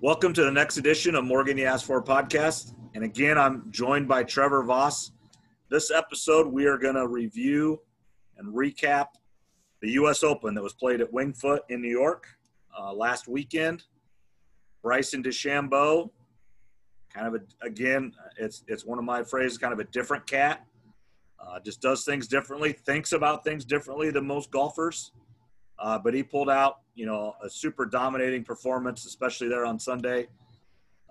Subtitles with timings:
[0.00, 2.72] Welcome to the next edition of Morgan You Asked For podcast.
[2.94, 5.10] And again, I'm joined by Trevor Voss.
[5.70, 7.80] This episode, we are going to review
[8.36, 9.06] and recap
[9.82, 10.22] the U.S.
[10.22, 12.28] Open that was played at Wingfoot in New York
[12.78, 13.86] uh, last weekend.
[14.84, 16.10] Bryson DeChambeau,
[17.12, 20.64] kind of a, again, it's it's one of my phrases, kind of a different cat.
[21.40, 25.10] Uh, just does things differently, thinks about things differently than most golfers.
[25.78, 30.26] Uh, but he pulled out, you know, a super dominating performance, especially there on Sunday.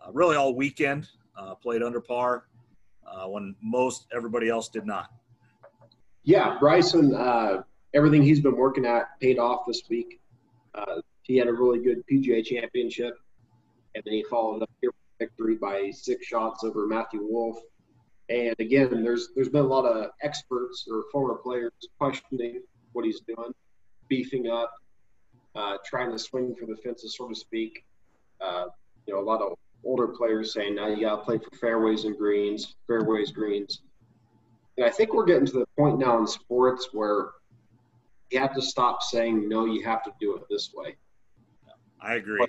[0.02, 2.46] Uh, really all weekend, uh, played under par
[3.08, 5.12] uh, when most everybody else did not.
[6.24, 7.64] Yeah, Bryson, uh,
[7.94, 10.20] everything he's been working at paid off this week.
[10.76, 13.14] Uh, he had a really good PGA championship,
[13.96, 17.58] and then he followed up here with victory by six shots over Matthew Wolff.
[18.30, 22.62] And again, there's there's been a lot of experts or former players questioning
[22.92, 23.54] what he's doing
[24.10, 24.74] beefing up,
[25.56, 27.86] uh, trying to swing for the fences, so to speak.
[28.42, 28.66] Uh,
[29.06, 32.04] you know, a lot of older players saying now you got to play for fairways
[32.04, 33.82] and greens, fairways, greens.
[34.78, 37.30] And I think we're getting to the point now in sports where
[38.30, 39.66] you have to stop saying no.
[39.66, 40.96] You have to do it this way.
[42.02, 42.46] I agree.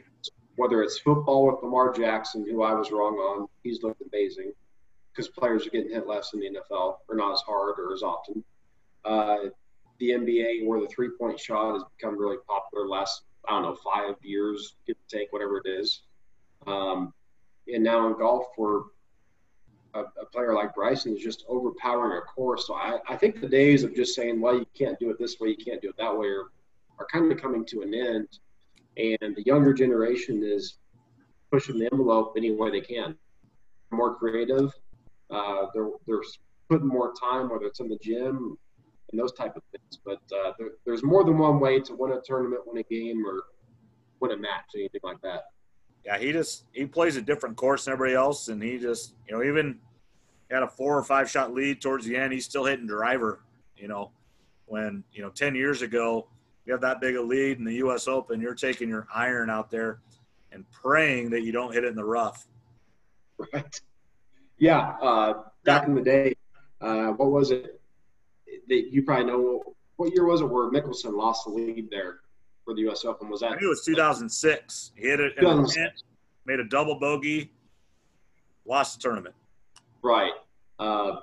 [0.57, 4.53] Whether it's football with Lamar Jackson, who I was wrong on, he's looked amazing
[5.13, 8.03] because players are getting hit less in the NFL or not as hard or as
[8.03, 8.45] often.
[9.05, 9.51] Uh,
[9.99, 13.77] the NBA where the three point shot has become really popular last, I don't know,
[13.77, 16.03] five years, give or take, whatever it is.
[16.67, 17.13] Um,
[17.73, 18.81] and now in golf, where
[19.95, 22.67] a, a, player like Bryson is just overpowering a course.
[22.67, 25.39] So I, I think the days of just saying, well, you can't do it this
[25.41, 26.51] way, you can't do it that way, are,
[26.99, 28.29] are kind of coming to an end.
[28.97, 30.79] And the younger generation is
[31.51, 33.17] pushing the envelope any way they can.
[33.91, 34.73] More creative.
[35.31, 36.23] Uh, they're, they're
[36.69, 38.59] putting more time, whether it's in the gym,
[39.11, 40.01] and those type of things.
[40.05, 43.25] But uh, there, there's more than one way to win a tournament, win a game,
[43.27, 43.43] or
[44.21, 45.45] win a match, anything like that.
[46.05, 49.37] Yeah, he just he plays a different course than everybody else, and he just you
[49.37, 49.79] know even
[50.51, 53.41] had a four or five shot lead towards the end, he's still hitting driver.
[53.77, 54.13] You know,
[54.67, 56.29] when you know ten years ago
[56.69, 58.07] you have that big a lead in the U.S.
[58.07, 60.01] Open, you're taking your iron out there
[60.53, 62.47] and praying that you don't hit it in the rough.
[63.53, 63.81] Right.
[64.59, 64.97] Yeah.
[65.01, 66.35] Uh, back in the day,
[66.81, 67.81] uh, what was it?
[68.69, 69.63] That you probably know
[69.97, 72.21] what year was it where Mickelson lost the lead there
[72.65, 73.05] for the U.S.
[73.05, 73.29] Open?
[73.29, 73.47] Was that?
[73.47, 74.93] I think it was 2006.
[74.97, 76.03] He hit it in the tent,
[76.47, 77.51] made a double bogey,
[78.65, 79.35] lost the tournament.
[80.03, 80.33] Right.
[80.79, 81.17] Uh,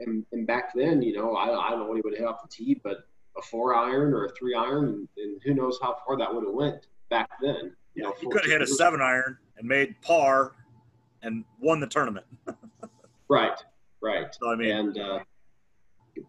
[0.00, 2.42] and, and back then, you know, I, I don't know what he would hit off
[2.42, 3.06] the tee, but
[3.36, 6.44] a four iron or a three iron, and, and who knows how far that would
[6.44, 7.72] have went back then.
[7.94, 10.52] You yeah, know, he could have hit a seven iron and made par
[11.22, 12.26] and won the tournament.
[13.28, 13.62] right,
[14.00, 14.34] right.
[14.34, 15.18] So I mean, and uh,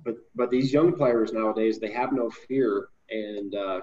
[0.05, 3.81] but but these young players nowadays they have no fear and uh,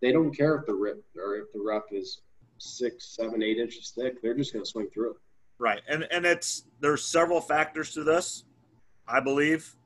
[0.00, 2.20] they don't care if the rip or if the rough is
[2.58, 4.22] six, seven, eight inches thick.
[4.22, 5.16] They're just going to swing through it.
[5.58, 8.44] Right, and and it's there's several factors to this.
[9.06, 9.76] I believe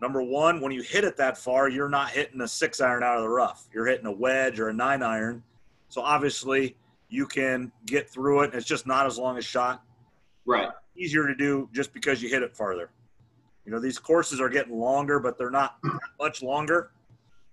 [0.00, 3.16] number one, when you hit it that far, you're not hitting a six iron out
[3.16, 3.68] of the rough.
[3.72, 5.42] You're hitting a wedge or a nine iron.
[5.88, 6.76] So obviously
[7.08, 8.54] you can get through it.
[8.54, 9.82] It's just not as long a shot.
[10.46, 10.68] Right.
[10.96, 12.90] Easier to do just because you hit it farther.
[13.64, 15.78] You know, these courses are getting longer, but they're not
[16.20, 16.90] much longer.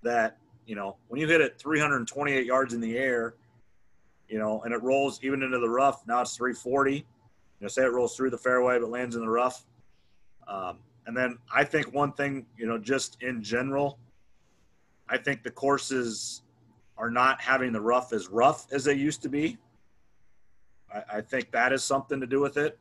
[0.04, 3.36] That you know, when you hit it 328 yards in the air,
[4.28, 6.08] you know, and it rolls even into the rough.
[6.08, 6.96] Now it's 340.
[6.96, 7.04] You
[7.60, 9.66] know, say it rolls through the fairway but lands in the rough.
[10.48, 14.00] Um, and then I think one thing, you know, just in general,
[15.10, 16.44] I think the courses
[16.98, 19.58] are not having the rough as rough as they used to be.
[20.94, 22.80] I, I think that is something to do with it.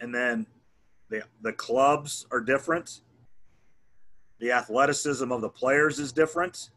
[0.00, 0.46] And then
[1.10, 3.02] the the clubs are different.
[4.38, 6.70] The athleticism of the players is different.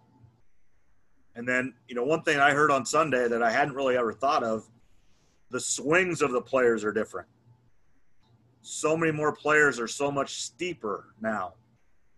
[1.35, 4.13] And then, you know, one thing I heard on Sunday that I hadn't really ever
[4.13, 4.69] thought of,
[5.49, 7.27] the swings of the players are different.
[8.61, 11.53] So many more players are so much steeper now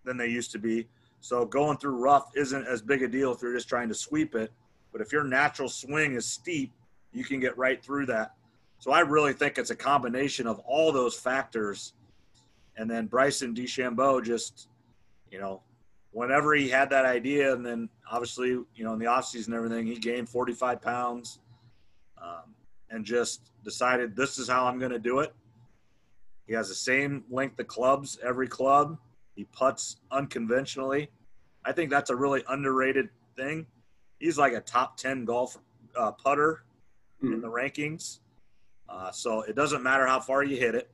[0.04, 0.88] than they used to be.
[1.22, 4.36] So going through rough isn't as big a deal if you're just trying to sweep
[4.36, 4.52] it.
[4.92, 6.72] But if your natural swing is steep,
[7.14, 8.34] you can get right through that.
[8.80, 11.94] So I really think it's a combination of all those factors
[12.78, 14.68] and then Bryson DeChambeau just,
[15.32, 15.62] you know,
[16.12, 19.86] whenever he had that idea, and then obviously, you know, in the offseason and everything,
[19.86, 21.40] he gained 45 pounds
[22.22, 22.56] um,
[22.90, 25.34] and just decided this is how I'm going to do it.
[26.48, 28.98] He has the same length of clubs every club.
[29.36, 31.10] He puts unconventionally.
[31.66, 33.66] I think that's a really underrated thing.
[34.20, 35.58] He's like a top 10 golf
[35.98, 36.64] uh, putter
[37.22, 37.34] mm-hmm.
[37.34, 38.20] in the rankings.
[38.88, 40.90] Uh, so it doesn't matter how far you hit it.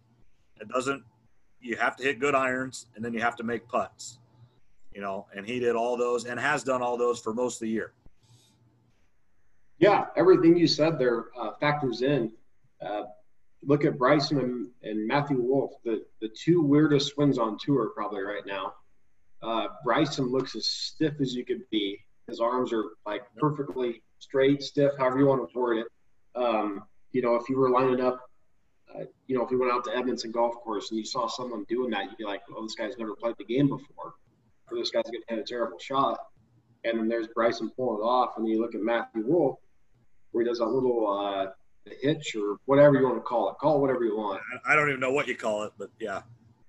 [0.59, 1.03] It doesn't
[1.61, 4.19] you have to hit good irons and then you have to make putts.
[4.93, 7.61] You know, and he did all those and has done all those for most of
[7.61, 7.93] the year.
[9.79, 12.31] Yeah, everything you said there uh, factors in.
[12.85, 13.03] Uh,
[13.63, 18.21] look at Bryson and, and, Matthew Wolff, the, the two weirdest swings on tour probably
[18.21, 18.73] right now.
[19.41, 21.97] Uh, Bryson looks as stiff as you could be.
[22.27, 25.87] His arms are like perfectly straight, stiff, however you want to word it.
[26.35, 28.19] Um, you know, if you were lining up,
[28.95, 31.65] uh, you know, if you went out to Edmonton Golf Course and you saw someone
[31.69, 34.13] doing that, you'd be like, "Oh, this guy's never played the game before,"
[34.69, 36.19] or "This guy's going to hit a terrible shot."
[36.83, 39.59] And then there's Bryson pulling it off, and then you look at Matthew Wolff,
[40.31, 41.51] where he does a little uh,
[42.01, 43.55] hitch or whatever you want to call it.
[43.59, 44.41] Call it whatever you want.
[44.65, 46.21] I don't even know what you call it, but yeah.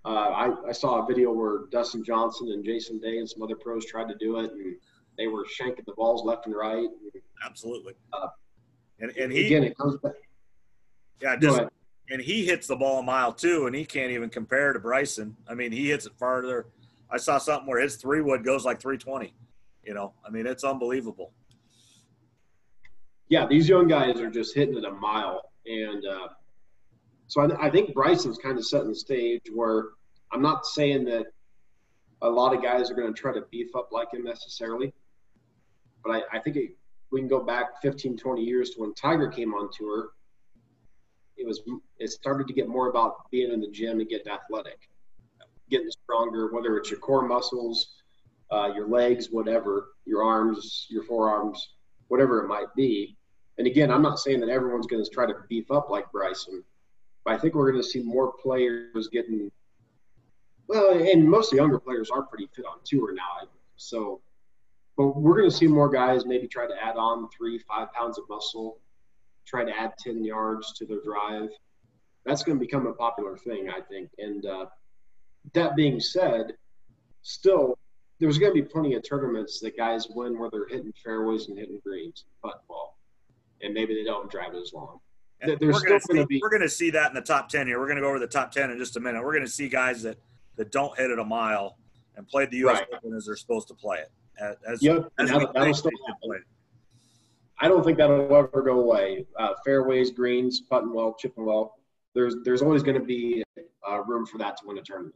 [0.05, 3.55] Uh, I, I saw a video where Dustin Johnson and Jason Day and some other
[3.55, 4.77] pros tried to do it, and
[5.17, 6.89] they were shanking the balls left and right.
[7.45, 7.95] Absolutely.
[8.13, 8.29] Uh,
[8.99, 10.13] and, and he again, it comes back.
[11.21, 11.63] Yeah, just
[12.11, 15.37] and he hits the ball a mile too, and he can't even compare to Bryson.
[15.49, 16.67] I mean, he hits it farther.
[17.11, 19.35] I saw something where his three wood goes like 320.
[19.85, 21.33] You know, I mean, it's unbelievable.
[23.29, 26.29] Yeah, these young guys are just hitting it a mile, and uh,
[27.27, 29.87] so I, I think Bryson's kind of setting the stage where
[30.33, 31.27] I'm not saying that
[32.21, 34.93] a lot of guys are going to try to beef up like him necessarily,
[36.05, 36.77] but I, I think it,
[37.11, 40.11] we can go back 15, 20 years to when Tiger came on tour.
[41.37, 41.61] It was
[41.99, 44.89] it started to get more about being in the gym and getting athletic,
[45.71, 48.03] getting stronger, whether it's your core muscles,
[48.51, 51.71] uh, your legs, whatever, your arms, your forearms,
[52.09, 53.17] whatever it might be.
[53.59, 56.63] And again, I'm not saying that everyone's going to try to beef up like Bryson,
[57.25, 59.51] but I think we're going to see more players getting
[60.69, 63.49] well, and most of the younger players are pretty fit on tour now.
[63.77, 64.21] So,
[64.97, 68.19] but we're going to see more guys maybe try to add on three, five pounds
[68.19, 68.79] of muscle,
[69.47, 71.49] try to add 10 yards to their drive.
[72.25, 74.11] That's going to become a popular thing, I think.
[74.19, 74.67] And uh,
[75.55, 76.53] that being said,
[77.23, 77.79] still,
[78.21, 81.59] there's going to be plenty of tournaments that guys win where they're hitting fairways and
[81.59, 82.97] hitting greens, putt ball,
[83.63, 85.01] and maybe they don't drive it as long.
[85.45, 86.39] There's we're still going to be.
[86.41, 87.81] We're going to see that in the top ten here.
[87.81, 89.25] We're going to go over the top ten in just a minute.
[89.25, 90.19] We're going to see guys that
[90.55, 91.79] that don't hit it a mile
[92.17, 92.79] and played the U.S.
[92.79, 92.87] Right.
[92.97, 94.13] Open as they're supposed to play it.
[94.67, 96.45] As, yep, as that'll, that'll still happen.
[97.63, 99.25] I don't think that'll ever go away.
[99.39, 101.77] Uh, fairways, greens, putting well, chipping well.
[102.13, 103.45] There's there's always going to be
[103.89, 105.15] uh, room for that to win a tournament.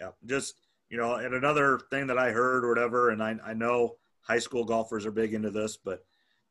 [0.00, 0.56] Yeah, just
[0.90, 4.40] you know, and another thing that I heard or whatever, and I, I know high
[4.40, 6.04] school golfers are big into this, but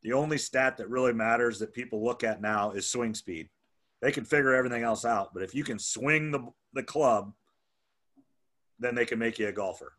[0.04, 3.50] the only stat that really matters that people look at now is swing speed.
[4.02, 7.34] They can figure everything else out, but if you can swing the, the club,
[8.80, 9.94] then they can make you a golfer.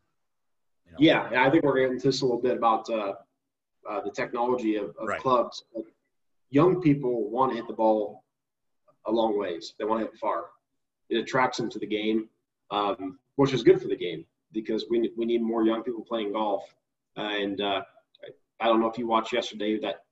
[0.86, 0.98] You know?
[1.00, 3.14] Yeah, I think we're getting into this a little bit about uh,
[3.88, 5.20] uh, the technology of, of right.
[5.20, 5.64] clubs.
[6.50, 8.24] Young people want to hit the ball
[9.06, 9.74] a long ways.
[9.78, 10.46] They want to hit far.
[11.10, 12.28] It attracts them to the game.
[12.70, 16.32] Um, which is good for the game because we, we need more young people playing
[16.32, 16.64] golf.
[17.16, 17.82] and uh,
[18.60, 20.02] I don't know if you watched yesterday that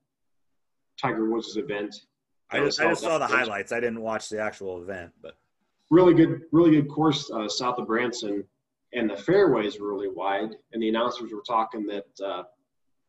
[0.96, 1.92] Tiger Woods' event.
[2.50, 3.72] I just, I just saw the highlights.
[3.72, 5.36] I didn't watch the actual event, but
[5.90, 8.44] really good, really good course uh, south of Branson,
[8.92, 10.50] and the fairways were really wide.
[10.72, 12.06] And the announcers were talking that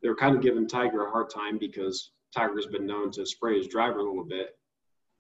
[0.01, 3.57] they were kind of giving Tiger a hard time because Tiger's been known to spray
[3.57, 4.57] his driver a little bit.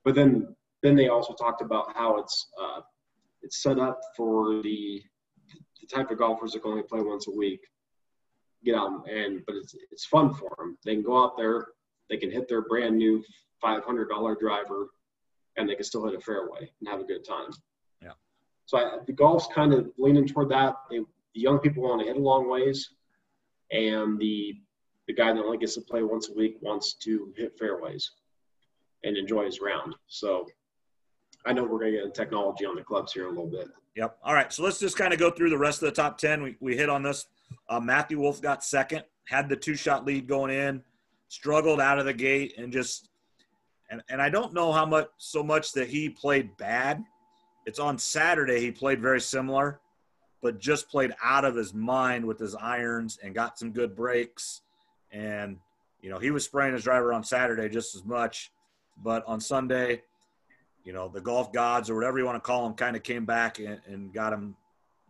[0.03, 2.81] But then, then they also talked about how it's uh,
[3.41, 5.01] it's set up for the
[5.81, 7.61] the type of golfers that can only play once a week.
[8.63, 10.77] Get out and but it's it's fun for them.
[10.83, 11.67] They can go out there,
[12.09, 13.23] they can hit their brand new
[13.61, 14.89] five hundred dollar driver,
[15.55, 17.49] and they can still hit a fairway and have a good time.
[18.01, 18.11] Yeah.
[18.65, 20.75] So I, the golf's kind of leaning toward that.
[20.89, 22.89] They, the young people want to hit a long ways,
[23.71, 24.55] and the
[25.07, 28.11] the guy that only gets to play once a week wants to hit fairways
[29.03, 29.95] and enjoy his round.
[30.07, 30.47] So
[31.45, 33.69] I know we're going to get technology on the clubs here a little bit.
[33.95, 34.17] Yep.
[34.23, 34.51] All right.
[34.51, 36.43] So let's just kind of go through the rest of the top 10.
[36.43, 37.27] We, we hit on this.
[37.69, 40.83] Uh, Matthew Wolff got second, had the two shot lead going in,
[41.29, 43.09] struggled out of the gate, and just,
[43.89, 47.03] and, and I don't know how much, so much that he played bad.
[47.65, 49.79] It's on Saturday, he played very similar,
[50.41, 54.61] but just played out of his mind with his irons and got some good breaks.
[55.11, 55.57] And,
[56.01, 58.51] you know, he was spraying his driver on Saturday just as much,
[59.01, 60.01] but on Sunday,
[60.87, 63.25] you know the golf gods or whatever you want to call them kind of came
[63.25, 64.55] back and, and got him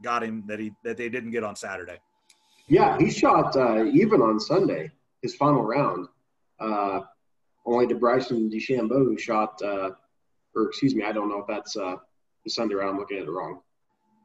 [0.02, 2.00] got him that he that they didn't get on Saturday.
[2.68, 6.08] Yeah, he shot uh, even on Sunday, his final round.
[6.60, 7.02] Uh,
[7.66, 9.92] only to Bryson DeChambeau who shot, uh,
[10.56, 11.96] or excuse me, I don't know if that's uh,
[12.44, 12.92] the Sunday round.
[12.92, 13.60] I'm looking at it wrong.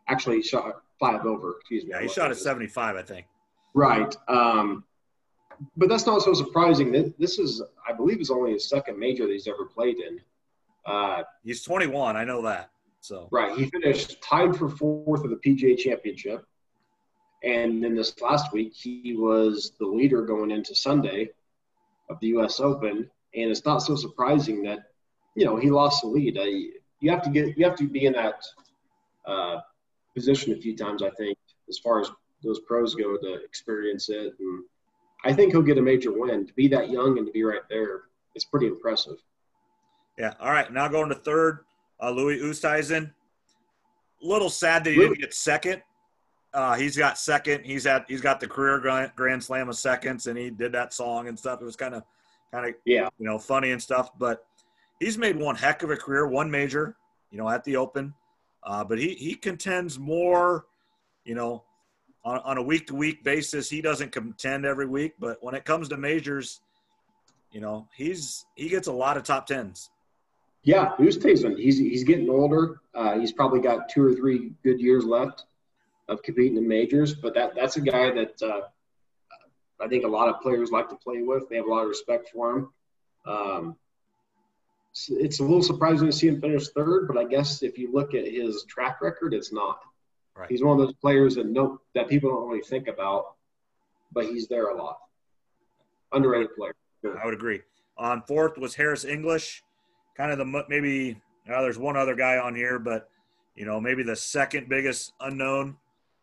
[0.08, 1.56] Actually, he shot five over.
[1.60, 1.90] Excuse me.
[1.90, 3.26] Yeah, he shot at 75, I think.
[3.74, 4.16] Right.
[4.28, 4.84] Um,
[5.76, 6.92] but that's not so surprising.
[6.92, 10.20] That this is, I believe, is only his second major that he's ever played in.
[10.84, 12.16] Uh, He's 21.
[12.16, 12.70] I know that.
[13.00, 16.46] So right, he finished tied for fourth of the PGA Championship,
[17.42, 21.30] and then this last week he was the leader going into Sunday
[22.08, 22.60] of the U.S.
[22.60, 24.90] Open, and it's not so surprising that
[25.34, 26.38] you know he lost the lead.
[26.40, 26.44] I,
[27.00, 28.44] you have to get you have to be in that
[29.26, 29.58] uh,
[30.14, 31.02] position a few times.
[31.02, 31.36] I think
[31.68, 32.08] as far as
[32.44, 34.64] those pros go to experience it, and
[35.24, 36.46] I think he'll get a major win.
[36.46, 38.02] To be that young and to be right there,
[38.34, 39.16] it's pretty impressive.
[40.18, 40.34] Yeah.
[40.40, 40.72] All right.
[40.72, 41.60] Now going to third,
[42.02, 43.10] uh, Louis Oosthuizen.
[44.22, 45.82] A little sad that he didn't get second.
[46.54, 47.64] Uh, he's got second.
[47.64, 48.04] He's at.
[48.08, 51.38] He's got the career grand, grand slam of seconds, and he did that song and
[51.38, 51.62] stuff.
[51.62, 52.02] It was kind of,
[52.52, 54.10] kind of, yeah, you know, funny and stuff.
[54.18, 54.44] But
[55.00, 56.96] he's made one heck of a career, one major,
[57.30, 58.12] you know, at the Open.
[58.64, 60.66] Uh, but he he contends more,
[61.24, 61.64] you know,
[62.24, 63.68] on, on a week to week basis.
[63.68, 66.60] He doesn't contend every week, but when it comes to majors,
[67.50, 69.90] you know, he's he gets a lot of top tens.
[70.64, 72.80] Yeah, Oosthuizen, he's he's getting older.
[72.94, 75.44] Uh, he's probably got two or three good years left
[76.08, 78.60] of competing in majors, but that that's a guy that uh,
[79.80, 81.48] I think a lot of players like to play with.
[81.48, 82.68] They have a lot of respect for him.
[83.26, 83.76] Um,
[85.08, 88.14] it's a little surprising to see him finish third, but I guess if you look
[88.14, 89.80] at his track record, it's not.
[90.36, 90.50] Right.
[90.50, 93.34] He's one of those players that no that people don't really think about,
[94.12, 94.98] but he's there a lot.
[96.12, 96.74] Underrated player.
[97.04, 97.60] I would agree.
[97.98, 99.62] On fourth was Harris English,
[100.16, 101.20] kind of the maybe.
[101.46, 103.10] there's one other guy on here, but
[103.54, 105.76] you know maybe the second biggest unknown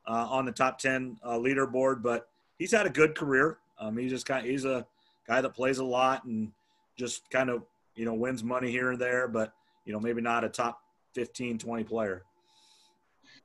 [0.07, 2.01] uh, on the top ten uh, leaderboard.
[2.01, 3.57] But he's had a good career.
[3.79, 4.43] Um, he's just kind.
[4.43, 4.87] Of, he's a
[5.27, 6.51] guy that plays a lot and
[6.97, 7.63] just kind of
[7.95, 9.53] you know wins money here and there, but
[9.85, 10.81] you know maybe not a top
[11.13, 12.23] 15, 20 player.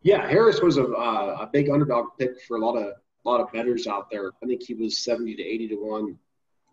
[0.05, 3.41] Yeah, Harris was a, uh, a big underdog pick for a lot of a lot
[3.41, 4.33] of bettors out there.
[4.43, 6.19] I think he was 70 to 80 to one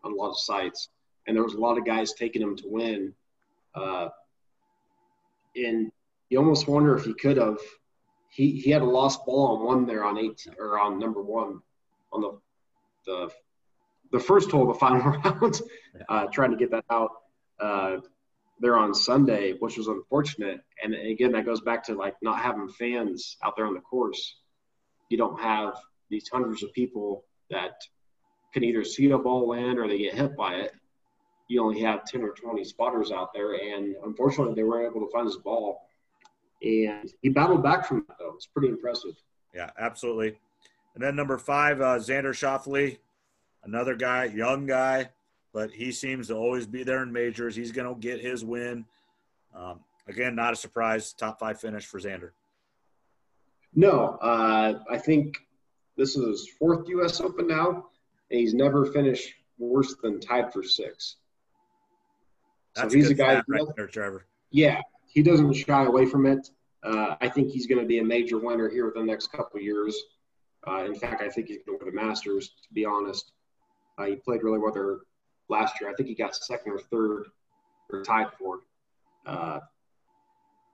[0.04, 0.90] on a lot of sites,
[1.26, 3.14] and there was a lot of guys taking him to win.
[3.74, 4.10] Uh,
[5.56, 5.94] and
[6.30, 7.58] you almost wonder if he could have.
[8.30, 11.62] He he had a lost ball on one there on eight or on number one
[12.12, 12.38] on the
[13.06, 13.30] the
[14.12, 15.62] the first hole of the final round,
[16.10, 17.12] uh, trying to get that out
[17.62, 17.98] uh,
[18.62, 20.62] there on Sunday, which was unfortunate.
[20.84, 24.38] And again, that goes back to like not having fans out there on the course.
[25.10, 25.74] You don't have
[26.10, 27.82] these hundreds of people that
[28.54, 30.74] can either see a ball land or they get hit by it.
[31.48, 33.54] You only have 10 or 20 spotters out there.
[33.54, 35.82] And unfortunately, they weren't able to find his ball.
[36.62, 38.34] And he battled back from that, though.
[38.36, 39.16] It's pretty impressive.
[39.54, 40.38] Yeah, absolutely.
[40.94, 43.00] And then number five, uh, Xander Schauffele,
[43.64, 45.10] another guy, young guy,
[45.54, 47.56] but he seems to always be there in majors.
[47.56, 48.86] He's going to get his win.
[49.56, 51.14] Um, again, not a surprise.
[51.14, 52.32] Top five finish for Xander.
[53.74, 55.38] No, uh, I think
[55.98, 57.22] this is his fourth U.S.
[57.22, 57.86] Open now,
[58.30, 61.18] and he's never finished worse than tied for six.
[62.76, 64.26] That's so he's a, a guy right there, Trevor.
[64.50, 66.50] Yeah, he doesn't shy away from it.
[66.84, 69.58] Uh, I think he's going to be a major winner here within the next couple
[69.60, 69.96] of years.
[70.68, 72.50] Uh, in fact, I think he's going to win the Masters.
[72.50, 73.32] To be honest,
[73.98, 74.98] uh, he played really well there
[75.52, 75.90] last year.
[75.90, 77.26] I think he got second or third
[77.92, 78.62] or tied for.
[79.26, 79.60] Uh,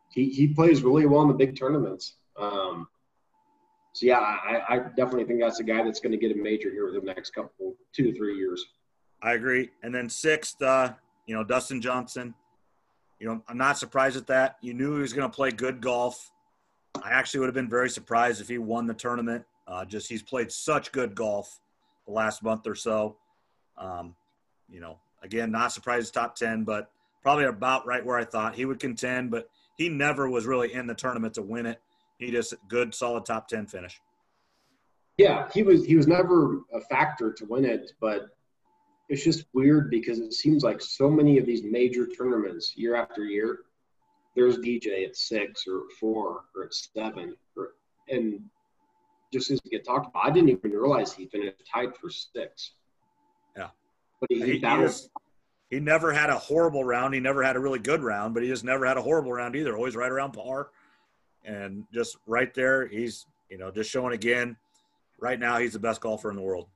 [0.10, 2.16] he, he plays really well in the big tournaments.
[2.38, 2.88] Um,
[3.94, 6.70] so yeah, I, I, definitely think that's a guy that's going to get a major
[6.70, 8.64] here within the next couple two to three years.
[9.24, 9.72] I agree.
[9.82, 10.94] And then sixth, uh,
[11.26, 12.36] you know, Dustin Johnson.
[13.20, 14.58] You know, I'm not surprised at that.
[14.62, 16.32] You knew he was going to play good golf.
[17.04, 19.44] I actually would have been very surprised if he won the tournament.
[19.68, 21.60] Uh, just he's played such good golf
[22.06, 23.18] the last month or so.
[23.78, 24.16] Um,
[24.70, 28.66] you know, again, not surprised top 10, but probably about right where I thought he
[28.66, 31.82] would contend, but he never was really in the tournament to win it.
[32.18, 34.00] He just good, solid top 10 finish.
[35.18, 38.30] Yeah, he was he was never a factor to win it, but
[39.10, 43.24] it's just weird because it seems like so many of these major tournaments year after
[43.24, 43.60] year,
[44.36, 47.70] there's DJ at six or four or at seven, or,
[48.10, 48.42] and
[49.34, 50.26] just as to get talked about.
[50.26, 52.74] I didn't even realize he finished tied for six.
[54.20, 54.88] But he, he, he,
[55.70, 57.14] he never had a horrible round.
[57.14, 59.56] He never had a really good round, but he just never had a horrible round
[59.56, 59.76] either.
[59.76, 60.70] Always right around par,
[61.46, 62.88] and just right there.
[62.88, 64.56] He's you know just showing again.
[65.20, 66.68] Right now, he's the best golfer in the world.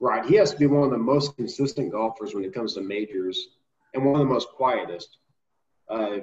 [0.00, 2.80] Right, he has to be one of the most consistent golfers when it comes to
[2.80, 3.48] majors,
[3.94, 5.18] and one of the most quietest.
[5.88, 6.18] Uh,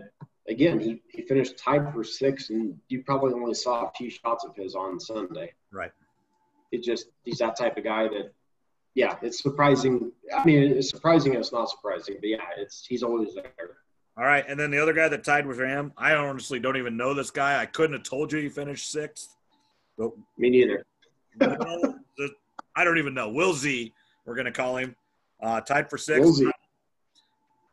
[0.48, 4.46] again, he, he finished tied for six, and you probably only saw a few shots
[4.46, 5.54] of his on Sunday.
[5.72, 5.92] Right.
[6.72, 8.34] It just he's that type of guy that
[8.96, 10.12] yeah, it's surprising.
[10.36, 13.78] I mean, it's surprising it's not surprising, but yeah, it's he's always there.
[14.18, 16.96] All right, and then the other guy that tied with Ram, I honestly don't even
[16.96, 17.62] know this guy.
[17.62, 19.36] I couldn't have told you he finished sixth.
[19.98, 20.86] But Me neither.
[22.78, 23.30] I don't even know.
[23.30, 23.94] Will Z,
[24.26, 24.96] we're gonna call him,
[25.42, 26.42] uh, tied for sixth.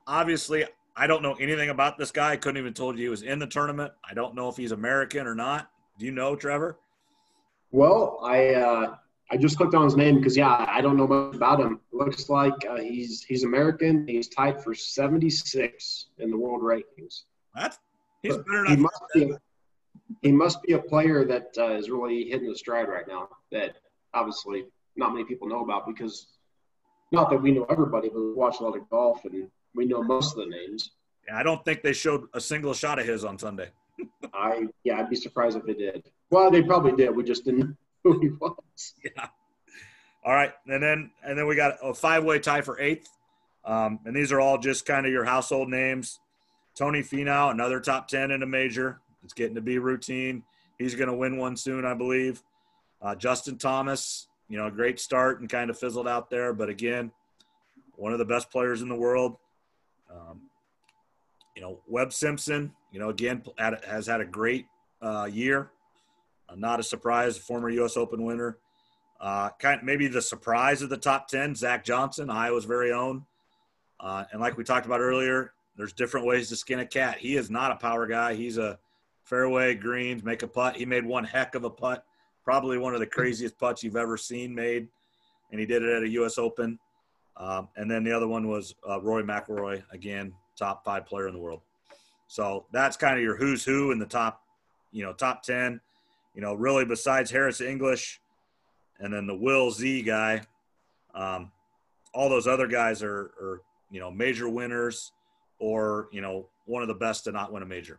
[0.09, 0.65] Obviously,
[0.97, 2.33] I don't know anything about this guy.
[2.33, 3.93] I couldn't even told you he was in the tournament.
[4.09, 5.71] I don't know if he's American or not.
[5.99, 6.81] Do you know, Trevor?
[7.71, 8.97] Well, I uh,
[9.33, 11.81] I just clicked on his name because yeah, I don't know much about him.
[11.91, 14.07] Looks like uh, he's he's American.
[14.07, 17.23] He's tied for 76 in the world rankings.
[17.55, 17.79] That's
[18.23, 19.39] he's better than he must be a,
[20.21, 23.31] he must be a player that uh, is really hitting the stride right now.
[23.51, 23.77] That
[24.13, 26.27] obviously not many people know about because
[27.11, 30.03] not that we know everybody, but we watch a lot of golf and we know
[30.03, 30.91] most of the names.
[31.27, 33.71] Yeah, I don't think they showed a single shot of his on Sunday.
[34.35, 36.05] I yeah, I'd be surprised if they did.
[36.31, 37.17] Well, they probably did.
[37.17, 38.95] We just didn't who he was.
[39.05, 39.29] Yeah.
[40.25, 43.09] All right, and then and then we got a five-way tie for eighth,
[43.65, 46.21] um, and these are all just kind of your household names.
[46.77, 49.01] Tony Finau, another top ten in a major.
[49.25, 50.45] It's getting to be routine.
[50.79, 52.43] He's going to win one soon, I believe.
[53.01, 56.69] Uh, Justin Thomas, you know, a great start and kind of fizzled out there, but
[56.69, 57.11] again,
[57.97, 59.37] one of the best players in the world.
[60.11, 60.43] Um,
[61.57, 64.67] you know, Webb Simpson, you know, again has had a great
[65.01, 65.71] uh, year.
[66.53, 67.97] Uh, not a surprise, former U.S.
[67.97, 68.59] Open winner.
[69.21, 73.25] Uh, kind of maybe the surprise of the top ten, Zach Johnson, Iowa's very own.
[74.01, 77.19] Uh, and like we talked about earlier, there's different ways to skin a cat.
[77.19, 78.35] He is not a power guy.
[78.35, 78.79] He's a
[79.25, 80.77] fairway greens, make a putt.
[80.77, 82.05] He made one heck of a putt,
[82.45, 84.89] probably one of the craziest putts you've ever seen made,
[85.53, 86.37] and he did it at a U.S.
[86.37, 86.79] Open.
[87.37, 91.35] Um, and then the other one was uh, Rory McIlroy, again, top five player in
[91.35, 91.61] the world.
[92.27, 94.43] So that's kind of your who's who in the top,
[94.91, 95.81] you know, top ten.
[96.35, 98.21] You know, really besides Harris English,
[98.99, 100.43] and then the Will Z guy,
[101.15, 101.51] um,
[102.15, 105.13] all those other guys are, are you know major winners,
[105.59, 107.99] or you know one of the best to not win a major.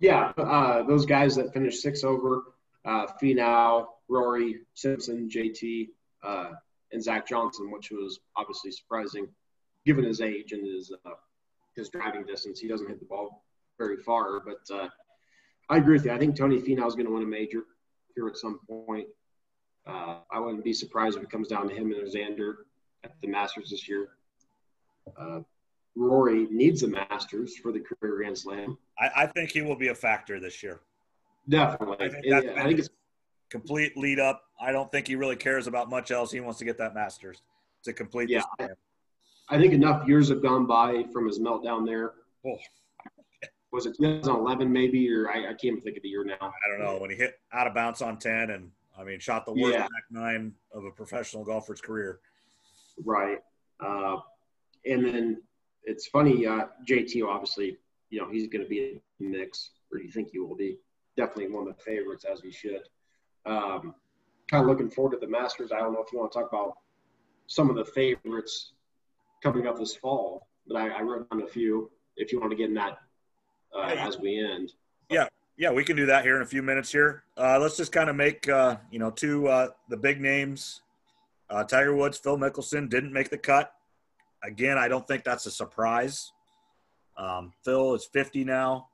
[0.00, 2.44] Yeah, uh, those guys that finished six over,
[2.84, 5.88] uh, Finau, Rory, Simpson, JT,
[6.22, 6.50] uh,
[6.92, 9.28] and Zach Johnson, which was obviously surprising
[9.84, 11.10] given his age and his uh,
[11.74, 12.60] his driving distance.
[12.60, 13.44] He doesn't hit the ball
[13.78, 14.88] very far, but uh,
[15.68, 16.12] I agree with you.
[16.12, 17.62] I think Tony Finau is going to win a major
[18.14, 19.06] here at some point.
[19.86, 22.54] Uh, I wouldn't be surprised if it comes down to him and Xander
[23.04, 24.08] at the Masters this year.
[25.18, 25.40] Uh,
[25.96, 28.76] Rory needs the Masters for the career Grand Slam.
[28.98, 30.80] I, I, think he will be a factor this year.
[31.48, 31.96] Definitely.
[32.00, 32.90] I think, that's I think it's
[33.48, 34.44] complete lead up.
[34.60, 36.30] I don't think he really cares about much else.
[36.30, 37.42] He wants to get that Masters
[37.84, 38.28] to complete.
[38.28, 38.42] Yeah,
[39.48, 42.12] I think enough years have gone by from his meltdown there.
[42.46, 42.58] Oh.
[43.72, 46.36] Was it 2011 maybe, or I, I, can't even think of the year now.
[46.40, 49.44] I don't know when he hit out of bounds on 10, and I mean shot
[49.44, 49.82] the worst yeah.
[49.82, 52.20] back nine of a professional golfer's career.
[53.04, 53.38] Right,
[53.80, 54.16] uh,
[54.86, 55.42] and then
[55.84, 56.46] it's funny.
[56.46, 57.76] Uh, JT obviously,
[58.10, 60.56] you know, he's going to be in the mix, or do you think he will
[60.56, 60.78] be?
[61.16, 62.82] Definitely one of the favorites, as he should.
[63.44, 63.94] Um,
[64.50, 65.72] kind of looking forward to the Masters.
[65.72, 66.74] I don't know if you want to talk about
[67.48, 68.72] some of the favorites
[69.42, 72.56] coming up this fall, but I, I wrote down a few if you want to
[72.56, 72.98] get in that
[73.78, 74.72] uh, as we end.
[75.10, 76.90] Yeah, yeah, we can do that here in a few minutes.
[76.90, 80.82] Here, uh, let's just kind of make uh, you know two uh, the big names.
[81.50, 83.72] Uh, Tiger Woods, Phil Mickelson didn't make the cut.
[84.42, 86.30] Again, I don't think that's a surprise.
[87.16, 88.88] Um, Phil is 50 now.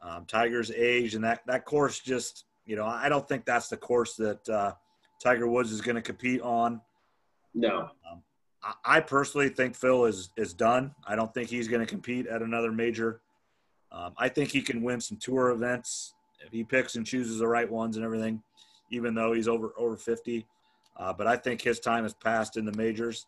[0.00, 3.76] Um, Tiger's age, and that that course just you know I don't think that's the
[3.76, 4.72] course that uh,
[5.22, 6.80] Tiger Woods is going to compete on.
[7.54, 7.90] No.
[8.10, 8.22] Um,
[8.84, 10.94] I personally think Phil is is done.
[11.06, 13.20] I don't think he's going to compete at another major.
[13.94, 17.46] Um, I think he can win some tour events if he picks and chooses the
[17.46, 18.42] right ones and everything,
[18.90, 20.44] even though he's over over 50.
[20.96, 23.26] Uh, but I think his time has passed in the majors.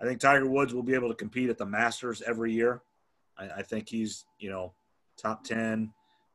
[0.00, 2.82] I think Tiger Woods will be able to compete at the Masters every year.
[3.38, 4.72] I, I think he's you know
[5.16, 5.92] top 10,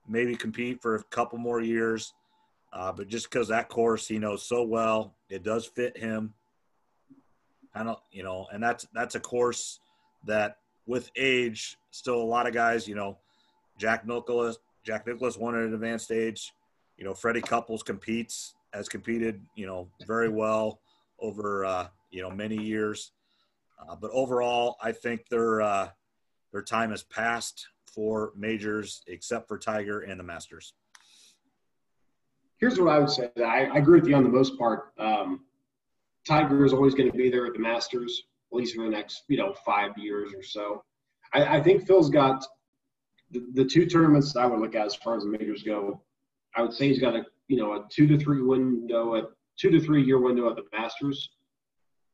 [0.08, 2.14] maybe compete for a couple more years.
[2.72, 6.34] Uh, but just because that course he knows so well, it does fit him.
[7.74, 9.80] I don't, you know, and that's that's a course
[10.26, 13.18] that with age, still a lot of guys, you know,
[13.78, 14.58] Jack Nicklaus.
[14.84, 16.54] Jack Nicklaus won at an advanced age.
[16.98, 20.80] You know, Freddie Couples competes, has competed, you know, very well
[21.20, 23.12] over uh, you know many years.
[23.80, 25.90] Uh, but overall, I think their uh,
[26.52, 30.74] their time has passed for majors, except for Tiger and the Masters.
[32.60, 33.30] Here's what I would say.
[33.38, 34.94] I, I agree with you on the most part.
[34.98, 35.42] Um,
[36.28, 39.24] Tiger is always going to be there at the Masters, at least for the next,
[39.28, 40.84] you know, five years or so.
[41.34, 42.46] I, I think Phil's got
[43.32, 46.02] the, the two tournaments I would look at as far as the majors go.
[46.56, 49.24] I would say he's got a, you know, a two to three window, a
[49.60, 51.30] two to three year window at the Masters,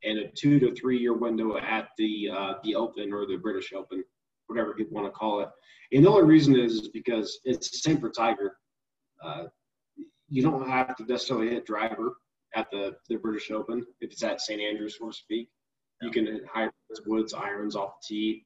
[0.04, 3.74] and a two to three year window at the uh, the Open or the British
[3.74, 4.04] Open,
[4.48, 5.50] whatever you want to call it.
[5.92, 8.58] And the only reason is because it's the same for Tiger.
[9.24, 9.46] Uh,
[10.30, 12.18] you don't have to necessarily hit driver
[12.56, 14.62] at the, the British Open, if it's at St.
[14.62, 15.50] Andrews, so to speak.
[16.02, 18.46] You can hit hybrids, woods, irons off the tee.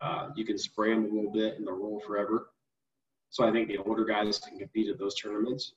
[0.00, 2.50] Uh, you can spray them a little bit and they'll roll forever.
[3.28, 5.74] So I think the older guys can compete at those tournaments.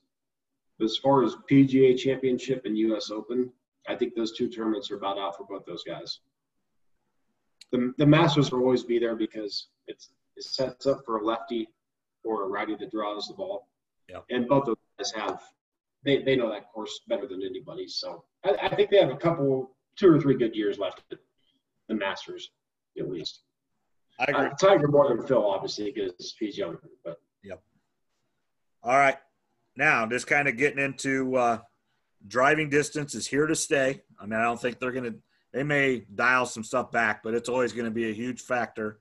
[0.82, 3.10] as far as PGA Championship and U.S.
[3.10, 3.52] Open,
[3.88, 6.20] I think those two tournaments are about out for both those guys.
[7.70, 11.68] The, the Masters will always be there because it's it sets up for a lefty
[12.24, 13.68] or a righty that draws the ball.
[14.08, 14.24] Yep.
[14.30, 15.40] And both those guys have
[16.04, 17.88] they, they know that course better than anybody.
[17.88, 21.18] So I, I think they have a couple two or three good years left at
[21.88, 22.50] the Masters
[22.98, 23.42] at least.
[24.18, 24.46] I agree.
[24.46, 26.80] Uh, Tiger more than Phil, obviously, because he's younger.
[27.04, 27.54] But yeah.
[28.82, 29.16] All right.
[29.76, 31.58] Now, just kind of getting into uh,
[32.26, 34.02] driving distance is here to stay.
[34.20, 35.18] I mean, I don't think they're going to,
[35.52, 39.00] they may dial some stuff back, but it's always going to be a huge factor.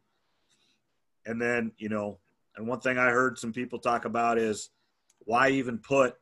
[1.25, 2.19] And then, you know,
[2.55, 4.69] and one thing I heard some people talk about is
[5.19, 6.15] why even put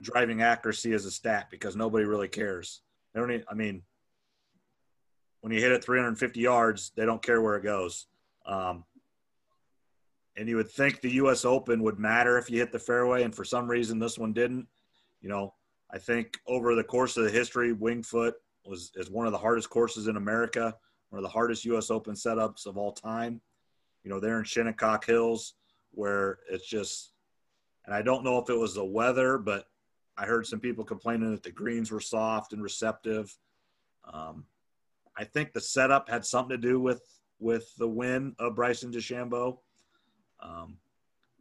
[0.00, 2.80] driving accuracy as a stat because nobody really cares.
[3.12, 3.82] They don't, e- I mean,
[5.40, 8.06] when you hit it 350 yards, they don't care where it goes.
[8.50, 8.84] Um,
[10.36, 11.44] and you would think the U.S.
[11.44, 14.66] Open would matter if you hit the fairway, and for some reason this one didn't.
[15.20, 15.54] You know,
[15.92, 18.32] I think over the course of the history, Wingfoot
[18.66, 20.74] was is one of the hardest courses in America,
[21.10, 21.90] one of the hardest U.S.
[21.90, 23.40] Open setups of all time.
[24.02, 25.54] You know, they're in Shinnecock Hills,
[25.92, 27.12] where it's just,
[27.86, 29.66] and I don't know if it was the weather, but
[30.16, 33.36] I heard some people complaining that the greens were soft and receptive.
[34.12, 34.46] Um,
[35.16, 37.02] I think the setup had something to do with
[37.40, 39.58] with the win of Bryson DeChambeau
[40.40, 40.76] um,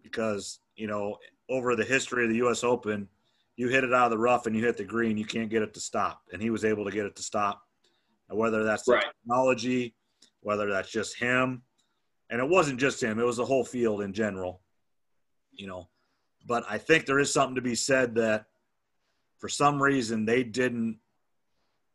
[0.01, 1.17] because you know
[1.49, 2.63] over the history of the U.S.
[2.63, 3.07] Open,
[3.55, 5.61] you hit it out of the rough and you hit the green, you can't get
[5.61, 7.61] it to stop, and he was able to get it to stop.
[8.29, 9.05] And whether that's the Right.
[9.05, 9.95] technology,
[10.41, 11.63] whether that's just him,
[12.29, 14.61] and it wasn't just him; it was the whole field in general.
[15.51, 15.89] You know,
[16.45, 18.45] but I think there is something to be said that
[19.39, 20.99] for some reason they didn't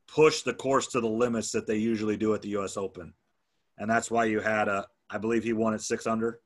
[0.07, 2.77] push the course to the limits that they usually do at the U.S.
[2.77, 3.15] Open,
[3.79, 4.87] and that's why you had a.
[5.11, 6.41] I believe he won at six under.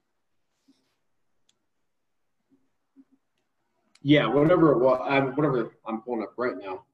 [4.03, 6.85] yeah, whatever it was, I'm, whatever I'm pulling up right now,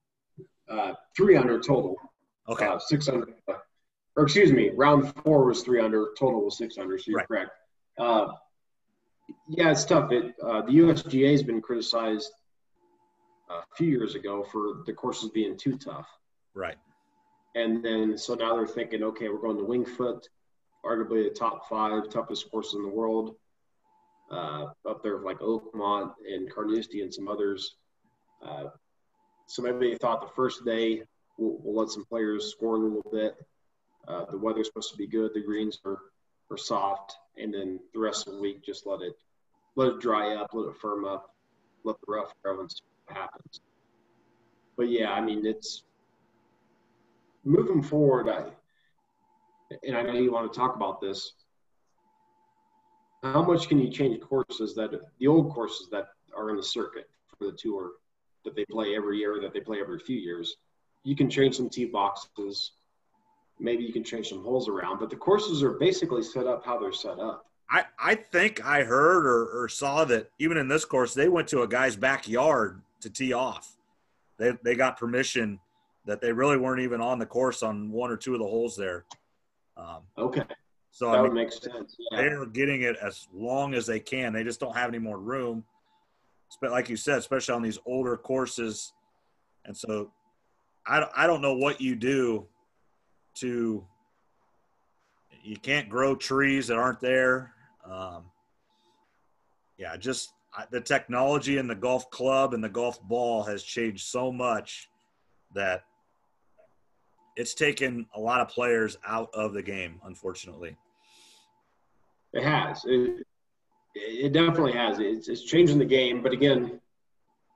[0.68, 1.96] uh, 300 total.
[2.48, 2.66] Okay.
[2.66, 3.52] Uh, 600, uh,
[4.16, 7.00] or excuse me, round four was 300, total was 600.
[7.00, 7.28] So you're Right.
[7.28, 7.50] correct.
[7.98, 8.28] Uh,
[9.48, 10.12] yeah, it's tough.
[10.12, 12.30] It uh, the USGA has been criticized
[13.50, 16.06] a few years ago for the courses being too tough,
[16.54, 16.76] Right.
[17.54, 20.24] And then so now they're thinking, okay, we're going to Wingfoot,
[20.84, 23.36] arguably the top five toughest courses in the world.
[24.30, 27.76] Uh, up there of like Oakmont and Carnoustie and some others.
[28.44, 28.64] Uh,
[29.46, 31.02] so maybe they thought the first day
[31.36, 33.36] we'll, we'll let some players score a little bit.
[34.08, 35.32] Uh, the weather's supposed to be good.
[35.34, 35.98] The greens are,
[36.50, 39.14] are soft, and then the rest of the week just let it
[39.76, 41.34] let it dry up, let it firm up,
[41.84, 43.60] let the rough grow and see what happens.
[44.76, 45.84] But yeah, I mean it's
[47.44, 48.28] moving forward.
[48.28, 48.50] I
[49.82, 51.32] and I know you want to talk about this.
[53.22, 57.08] How much can you change courses that the old courses that are in the circuit
[57.38, 57.92] for the tour
[58.44, 60.56] that they play every year, that they play every few years?
[61.04, 62.72] You can change some tee boxes,
[63.58, 66.78] maybe you can change some holes around, but the courses are basically set up how
[66.78, 67.46] they're set up.
[67.70, 71.48] I, I think I heard or, or saw that even in this course, they went
[71.48, 73.76] to a guy's backyard to tee off.
[74.36, 75.60] They, they got permission
[76.06, 78.76] that they really weren't even on the course on one or two of the holes
[78.76, 79.04] there.
[79.76, 80.42] Um, Okay,
[80.90, 81.96] so that I would mean, make sense.
[82.10, 82.18] Yeah.
[82.22, 84.32] they're getting it as long as they can.
[84.32, 85.64] They just don't have any more room.
[86.60, 88.92] But like you said, especially on these older courses.
[89.64, 90.12] And so
[90.86, 92.46] I, don't- I don't know what you do
[93.36, 93.84] to,
[95.42, 97.52] you can't grow trees that aren't there.
[97.84, 98.24] Um,
[99.78, 104.06] yeah, just I, the technology in the golf club and the golf ball has changed
[104.06, 104.88] so much
[105.54, 105.82] that
[107.36, 110.76] it's taken a lot of players out of the game, unfortunately.
[112.32, 112.84] It has.
[112.84, 113.26] It,
[113.94, 114.98] it definitely has.
[114.98, 116.22] It's, it's changing the game.
[116.22, 116.80] But again,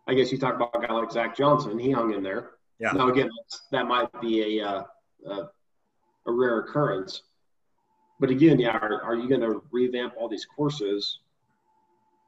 [0.06, 1.78] I guess you talk about a guy like Zach Johnson.
[1.78, 2.50] He hung in there.
[2.78, 2.92] Yeah.
[2.92, 3.28] Now again,
[3.72, 4.84] that might be a uh,
[5.26, 5.32] a,
[6.26, 7.22] a rare occurrence.
[8.20, 11.20] But again, yeah, are, are you going to revamp all these courses?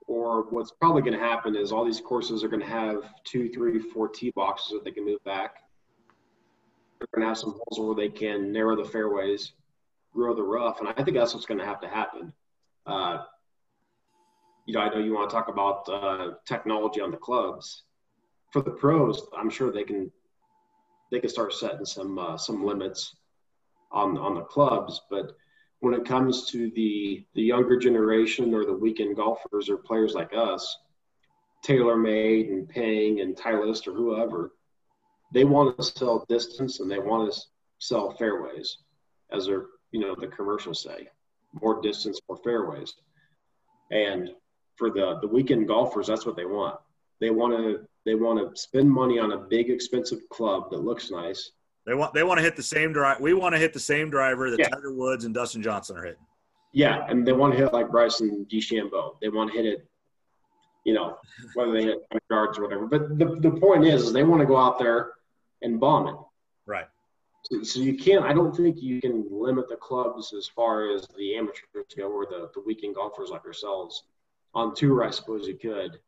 [0.06, 3.48] Or what's probably going to happen is all these courses are going to have two,
[3.50, 5.56] three, four tee boxes that they can move back.
[7.00, 9.52] They're going to have some holes where they can narrow the fairways,
[10.12, 12.32] grow the rough, and I think that's what's going to have to happen.
[12.86, 13.22] Uh,
[14.66, 17.84] you know, I know you want to talk about uh, technology on the clubs.
[18.52, 20.10] For the pros, I'm sure they can
[21.10, 23.16] they can start setting some uh, some limits
[23.90, 25.00] on on the clubs.
[25.08, 25.32] But
[25.80, 30.32] when it comes to the the younger generation or the weekend golfers or players like
[30.34, 30.76] us,
[31.64, 34.52] TaylorMade and Ping and Titleist or whoever,
[35.32, 37.40] they want to sell distance and they want to
[37.78, 38.78] sell fairways,
[39.32, 41.08] as their you know the commercials say,
[41.60, 42.94] more distance, more fairways.
[43.90, 44.30] And
[44.76, 46.78] for the the weekend golfers, that's what they want.
[47.20, 51.10] They want to They want to spend money on a big, expensive club that looks
[51.10, 51.52] nice.
[51.86, 53.20] They want they want to hit the same drive.
[53.20, 54.68] We want to hit the same driver that Yeah.
[54.68, 56.26] Tiger Woods and Dustin Johnson are hitting.
[56.72, 59.16] Yeah, and they want to hit like Bryson DeChambeau.
[59.20, 59.88] They want to hit it,
[60.84, 61.16] you know,
[61.54, 62.86] whether they hit 100 yards or whatever.
[62.86, 65.10] But the, the point is, is they want to go out there
[65.62, 66.14] and bomb it.
[66.66, 66.86] Right.
[67.42, 68.24] So, so you can't.
[68.24, 72.26] I don't think you can limit the clubs as far as the amateurs go, or
[72.26, 74.04] the the weekend golfers like ourselves.
[74.52, 75.98] On tour, I suppose you could.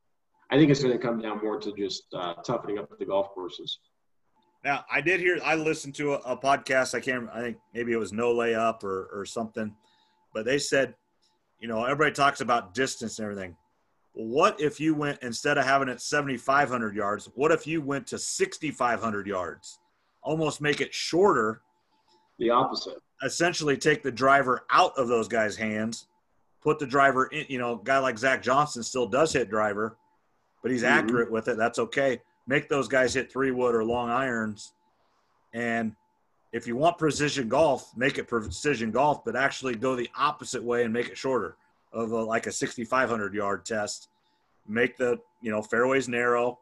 [0.51, 3.31] I think it's going to come down more to just uh, toughening up the golf
[3.31, 3.79] courses.
[4.65, 5.39] Now, I did hear.
[5.45, 6.95] I listened to a, a podcast.
[6.95, 7.29] I can't.
[7.33, 9.75] I think maybe it was No Layup or or something,
[10.35, 10.95] but they said,
[11.59, 13.57] you know, everybody talks about distance and everything.
[14.15, 17.31] What if you went instead of having it 7,500 yards?
[17.35, 19.79] What if you went to 6,500 yards?
[20.23, 21.63] Almost make it shorter.
[22.39, 22.99] The opposite.
[23.23, 26.09] Essentially, take the driver out of those guys' hands,
[26.61, 27.47] put the driver in.
[27.49, 29.97] You know, guy like Zach Johnson still does hit driver,
[30.61, 30.89] but he's Mhm.
[30.89, 31.57] accurate with it.
[31.57, 32.21] That's okay.
[32.47, 34.75] Make those guys hit three wood or long irons,
[35.53, 35.95] and
[36.53, 40.83] if you want precision golf, make it precision golf, but actually go the opposite way
[40.85, 41.57] and make it shorter
[41.93, 44.09] of a, like a 6,500 yard test.
[44.69, 46.59] Make the you know fairways narrow,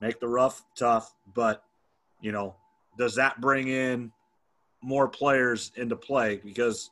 [0.00, 1.62] make the rough tough, but
[2.20, 2.56] you know
[2.98, 4.10] does that bring in
[4.82, 6.40] more players into play?
[6.44, 6.90] Because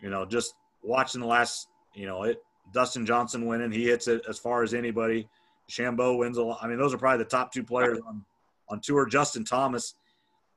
[0.00, 4.22] you know just watching the last you know it Dustin Johnson winning, he hits it
[4.28, 5.28] as far as anybody.
[5.70, 6.58] Shambo wins a lot.
[6.62, 8.24] I mean, those are probably the top two players on,
[8.68, 9.06] on tour.
[9.06, 9.94] Justin Thomas,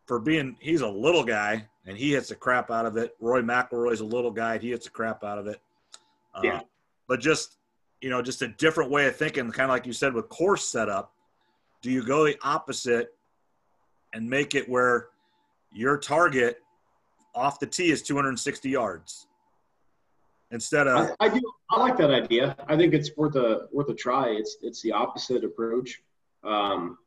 [0.06, 3.16] for being, he's a little guy and he hits the crap out of it.
[3.20, 4.58] Roy McIlroy's a little guy.
[4.58, 5.62] He hits the crap out of it.
[6.36, 6.60] Uh, Yeah.
[7.08, 7.58] But just,
[8.02, 10.68] you know, just a different way of thinking, kind of like you said with course
[10.68, 11.14] setup.
[11.82, 13.14] Do you go the opposite
[14.14, 15.10] and make it where
[15.72, 16.62] your target
[17.36, 19.28] off the tee is 260 yards
[20.52, 21.42] instead of I, I do.
[21.70, 22.56] I like that idea.
[22.68, 24.30] I think it's worth a worth a try.
[24.30, 26.02] It's it's the opposite approach,
[26.44, 26.98] um,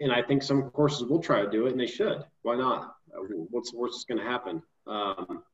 [0.00, 2.24] and I think some courses will try to do it, and they should.
[2.42, 2.96] Why not?
[3.14, 4.62] Uh, What's the worst that's going to happen?
[4.86, 5.44] Um,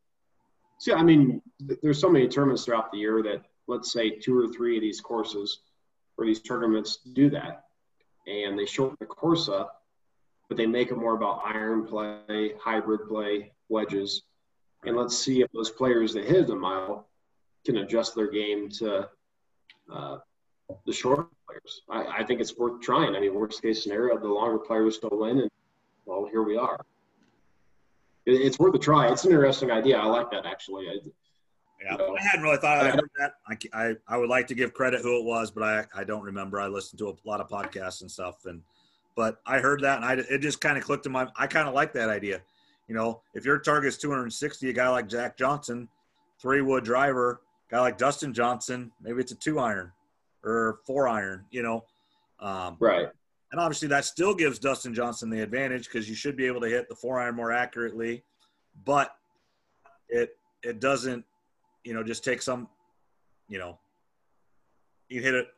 [0.78, 4.38] so I mean, th- there's so many tournaments throughout the year that let's say two
[4.38, 5.60] or three of these courses
[6.16, 7.64] or these tournaments do that,
[8.26, 9.82] and they shorten the course up,
[10.48, 14.22] but they make it more about iron play, hybrid play, wedges
[14.84, 17.08] and let's see if those players that hit a mile
[17.64, 19.08] can adjust their game to
[19.92, 20.18] uh,
[20.86, 21.82] the shorter players.
[21.90, 23.16] I, I think it's worth trying.
[23.16, 25.50] I mean, worst case scenario, the longer players still win, and
[26.06, 26.84] well, here we are.
[28.28, 29.10] It, it's worth a try.
[29.10, 29.96] It's an interesting idea.
[29.98, 30.88] I like that actually.
[30.88, 30.98] I,
[31.82, 32.14] Yeah, No.
[32.16, 32.78] I hadn't really thought.
[32.78, 33.32] I I- heard that.
[33.48, 36.22] I, I, I would like to give credit who it was, but I, I don't
[36.22, 36.60] remember.
[36.60, 38.62] I listened to a lot of podcasts and stuff, and
[39.16, 41.26] but I heard that, and I it just kind of clicked in my.
[41.36, 42.40] I kind of like that idea.
[42.86, 45.88] You know, if your target is 260, a guy like Jack Johnson,
[46.40, 49.92] three wood driver, guy like Dustin Johnson, maybe it's a two iron
[50.44, 51.44] or four iron.
[51.50, 51.84] You know,
[52.40, 53.08] um, right.
[53.50, 56.68] And obviously that still gives Dustin Johnson the advantage because you should be able to
[56.68, 58.22] hit the four iron more accurately,
[58.84, 59.14] but
[60.08, 61.24] it it doesn't,
[61.84, 62.68] you know, just take some,
[63.48, 63.78] you know,
[65.08, 65.48] you hit it.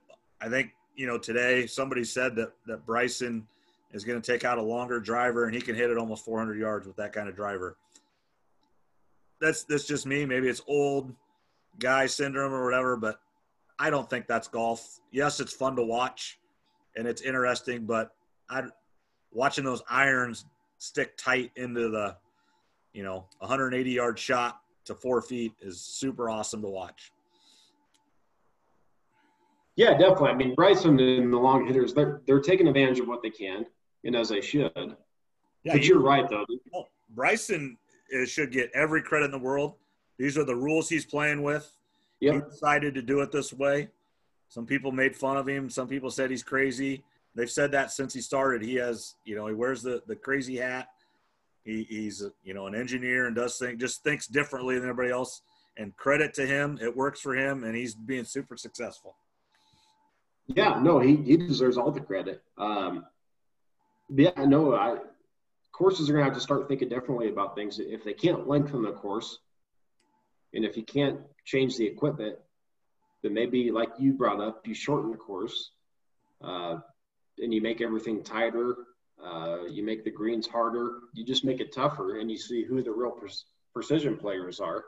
[0.41, 3.47] I think you know today somebody said that that Bryson
[3.93, 6.59] is going to take out a longer driver and he can hit it almost 400
[6.59, 7.77] yards with that kind of driver.
[9.41, 10.25] That's that's just me.
[10.25, 11.13] Maybe it's old
[11.81, 13.21] guy syndrome or whatever, but
[13.81, 15.01] I don't think that's golf.
[15.11, 16.40] Yes, it's fun to watch
[16.97, 18.15] and it's interesting, but
[18.49, 18.65] I
[19.33, 20.45] watching those irons
[20.79, 22.17] stick tight into the,
[22.93, 27.13] you know, 180 yard shot to four feet is super awesome to watch.
[29.77, 30.31] Yeah, definitely.
[30.31, 33.65] I mean, Bryson and the long hitters, they're they're taking advantage of what they can,
[34.05, 34.71] and as they should.
[34.77, 36.45] Yeah, but you- you're right, though.
[36.73, 37.79] Well, Bryson
[38.11, 39.75] is, should get every credit in the world.
[40.19, 41.71] These are the rules he's playing with.
[42.35, 43.89] He decided to do it this way.
[44.51, 45.71] Some people made fun of him.
[45.71, 47.05] Some people said he's crazy.
[47.35, 48.63] They've said that since he started.
[48.63, 50.89] He has, you know, he wears the, the crazy hat.
[51.65, 55.43] He, he's, you know, an engineer and does think just thinks differently than everybody else.
[55.77, 59.15] And credit to him, it works for him, and he's being super successful.
[60.49, 62.43] Yeah, no, he, he deserves all the credit.
[62.59, 63.07] Um,
[64.13, 64.97] yeah, no, I,
[65.71, 67.79] courses are going to have to start thinking differently about things.
[67.79, 69.39] If they can't lengthen the course,
[70.53, 72.37] and if you can't change the equipment,
[73.23, 75.73] then maybe, like you brought up, you shorten the course,
[76.43, 76.79] uh,
[77.39, 78.77] and you make everything tighter.
[79.23, 81.01] Uh, you make the greens harder.
[81.13, 83.31] You just make it tougher, and you see who the real pre-
[83.75, 84.85] precision players are.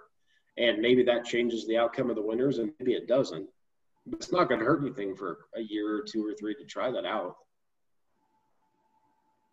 [0.56, 3.48] And maybe that changes the outcome of the winners, and maybe it doesn't
[4.10, 6.90] it's not going to hurt anything for a year or two or three to try
[6.90, 7.36] that out.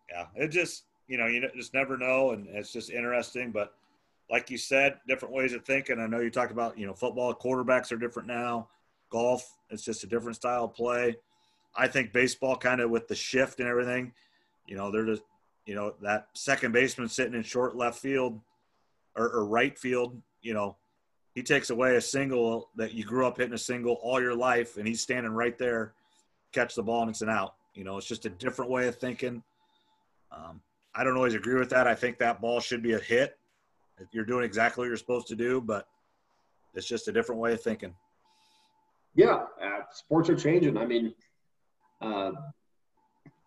[0.09, 3.51] Yeah, it just you know you just never know, and it's just interesting.
[3.51, 3.73] But
[4.29, 5.99] like you said, different ways of thinking.
[5.99, 8.69] I know you talked about you know football quarterbacks are different now.
[9.09, 11.15] Golf, it's just a different style of play.
[11.75, 14.13] I think baseball kind of with the shift and everything,
[14.67, 15.23] you know, they're just,
[15.65, 18.39] you know, that second baseman sitting in short left field
[19.15, 20.77] or, or right field, you know,
[21.33, 24.77] he takes away a single that you grew up hitting a single all your life,
[24.77, 25.93] and he's standing right there,
[26.51, 27.55] catch the ball and it's an out.
[27.73, 29.41] You know, it's just a different way of thinking.
[30.31, 30.61] Um,
[30.93, 31.87] I don't always agree with that.
[31.87, 33.38] I think that ball should be a hit.
[34.11, 35.87] You're doing exactly what you're supposed to do, but
[36.73, 37.93] it's just a different way of thinking.
[39.15, 40.77] Yeah, uh, sports are changing.
[40.77, 41.13] I mean,
[42.01, 42.31] uh,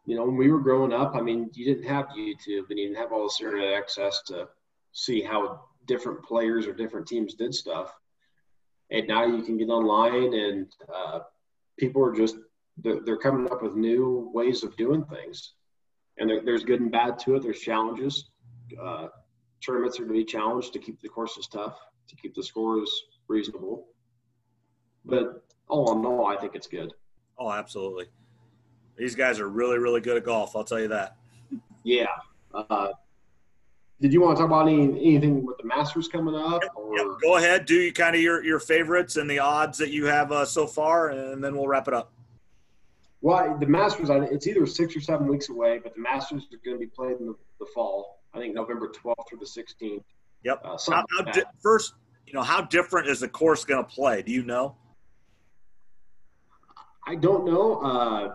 [0.07, 2.89] you know, when we were growing up, I mean, you didn't have YouTube and you
[2.89, 4.49] didn't have all this internet access to
[4.93, 7.93] see how different players or different teams did stuff.
[8.91, 11.21] And now you can get online and uh,
[11.79, 12.37] people are just,
[12.79, 15.55] they're, they're, coming up with new ways of doing things.
[16.19, 17.43] And there, there's good and bad to it.
[17.43, 18.31] There's challenges.
[18.81, 19.09] Uh,
[19.65, 23.87] tournaments are to be challenged to keep the courses tough, to keep the scores reasonable.
[25.05, 26.93] But all in all, I think it's good.
[27.39, 28.07] Oh, absolutely.
[28.97, 30.55] These guys are really, really good at golf.
[30.55, 31.17] I'll tell you that.
[31.83, 32.07] Yeah.
[32.53, 32.89] Uh,
[34.01, 36.63] did you want to talk about any, anything with the Masters coming up?
[36.63, 37.67] Yep, go ahead.
[37.67, 40.67] Do you kind of your, your favorites and the odds that you have uh, so
[40.67, 42.13] far, and then we'll wrap it up.
[43.21, 46.77] Well, the Masters, it's either six or seven weeks away, but the Masters are going
[46.77, 48.22] to be played in the, the fall.
[48.35, 50.03] I think November 12th through the 16th.
[50.45, 50.61] Yep.
[50.65, 51.95] Uh, how, how di- first,
[52.27, 54.23] you know, how different is the course going to play?
[54.23, 54.77] Do you know?
[57.07, 57.81] I don't know.
[57.81, 58.35] Uh,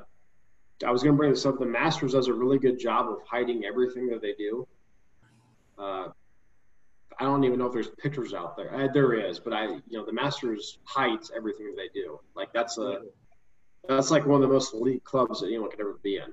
[0.85, 1.57] I was going to bring this up.
[1.59, 4.67] The Masters does a really good job of hiding everything that they do.
[5.77, 6.09] Uh,
[7.19, 8.73] I don't even know if there's pictures out there.
[8.75, 12.19] Uh, there is, but I, you know, the Masters hides everything that they do.
[12.35, 13.01] Like that's a,
[13.87, 16.31] that's like one of the most elite clubs that anyone could ever be in.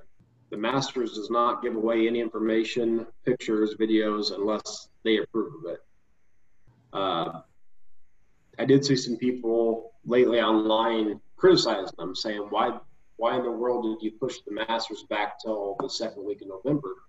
[0.54, 5.80] The Masters does not give away any information, pictures, videos, unless they approve of it.
[6.92, 7.40] Uh,
[8.56, 12.78] I did see some people lately online criticizing them, saying, "Why,
[13.16, 16.46] why in the world did you push the Masters back till the second week of
[16.46, 17.02] November?"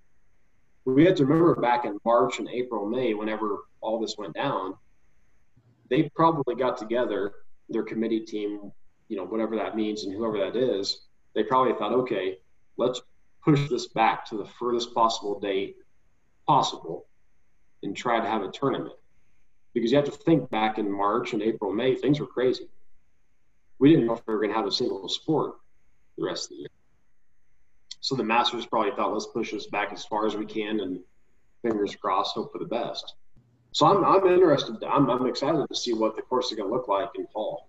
[0.86, 4.74] We have to remember back in March and April, May, whenever all this went down,
[5.90, 7.32] they probably got together,
[7.70, 8.72] their committee team,
[9.08, 11.02] you know, whatever that means, and whoever that is,
[11.36, 12.40] they probably thought, okay,
[12.78, 13.04] let's
[13.46, 15.78] push this back to the furthest possible date
[16.48, 17.06] possible
[17.84, 18.96] and try to have a tournament.
[19.74, 22.68] Because you have to think back in March and April, May, things were crazy.
[23.78, 25.56] We didn't know if we were going to have a single sport
[26.18, 26.70] the rest of the year.
[28.00, 31.00] So the Masters probably thought, let's push this back as far as we can and
[31.62, 33.16] fingers crossed, hope for the best.
[33.74, 34.82] So I'm, I'm interested.
[34.84, 37.68] I'm, I'm excited to see what the course is going to look like in fall.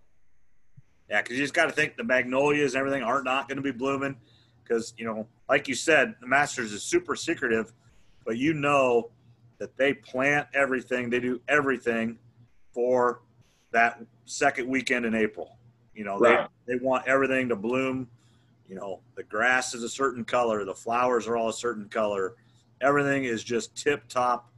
[1.11, 3.62] Yeah, because you just got to think the magnolias and everything are not going to
[3.62, 4.17] be blooming
[4.66, 7.72] because you know, like you said, the Masters is super secretive,
[8.24, 9.11] but you know
[9.59, 12.18] that they plant everything, they do everything
[12.72, 13.22] for
[13.72, 15.57] that second weekend in April.
[15.94, 16.48] You know, right.
[16.66, 18.09] they they want everything to bloom.
[18.68, 22.35] You know, the grass is a certain color, the flowers are all a certain color.
[22.81, 24.50] Everything is just tip top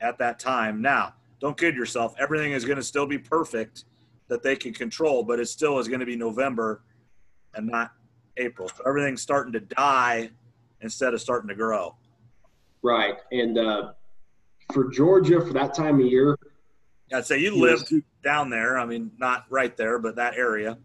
[0.00, 0.82] at that time.
[0.82, 2.14] Now, don't kid yourself.
[2.18, 3.84] Everything is going to still be perfect
[4.26, 6.82] that they can control, but it still is going to be November
[7.54, 7.92] and not
[8.38, 8.68] April.
[8.68, 10.30] So everything's starting to die
[10.80, 11.96] instead of starting to grow.
[12.82, 13.16] Right.
[13.32, 13.92] And uh,
[14.72, 16.38] for Georgia, for that time of year,
[17.12, 18.78] I'd say you lived down there.
[18.78, 20.78] I mean, not right there, but that area.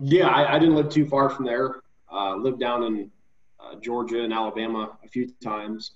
[0.00, 1.76] Yeah, I, I didn't live too far from there.
[2.12, 3.10] Uh, lived down in
[3.60, 5.92] uh, Georgia and Alabama a few times,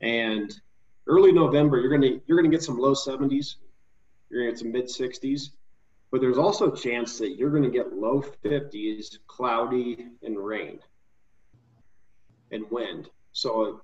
[0.00, 0.52] and
[1.06, 3.56] early November you're gonna you're gonna get some low 70s.
[4.30, 5.50] You're gonna get some mid 60s
[6.12, 10.78] but there's also a chance that you're going to get low 50s, cloudy, and rain
[12.52, 13.08] and wind.
[13.32, 13.80] So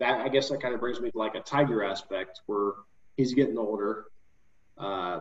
[0.00, 2.72] that I guess that kind of brings me to like a Tiger aspect where
[3.16, 4.06] he's getting older.
[4.76, 5.20] Uh,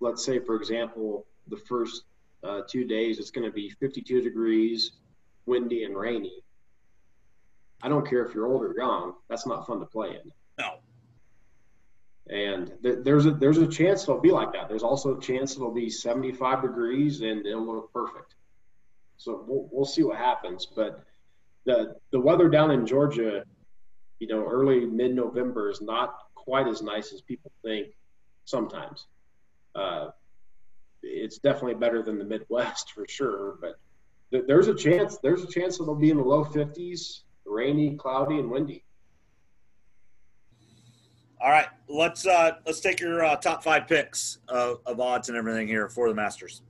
[0.00, 2.02] let's say, for example, the first
[2.42, 4.92] uh, two days it's going to be 52 degrees,
[5.46, 6.42] windy, and rainy.
[7.80, 9.14] I don't care if you're old or young.
[9.28, 10.32] That's not fun to play in.
[10.58, 10.78] No.
[12.30, 14.68] And th- there's a there's a chance it'll be like that.
[14.68, 18.34] There's also a chance it'll be 75 degrees and it'll look perfect.
[19.16, 20.64] So we'll, we'll see what happens.
[20.64, 21.04] But
[21.64, 23.42] the the weather down in Georgia,
[24.20, 27.88] you know, early mid November is not quite as nice as people think
[28.44, 29.06] sometimes.
[29.74, 30.10] Uh,
[31.02, 33.58] it's definitely better than the Midwest for sure.
[33.60, 33.74] But
[34.30, 38.38] th- there's a chance there's a chance it'll be in the low 50s, rainy, cloudy,
[38.38, 38.84] and windy.
[41.42, 45.38] All right, let's uh, let's take your uh, top five picks of, of odds and
[45.38, 46.60] everything here for the Masters.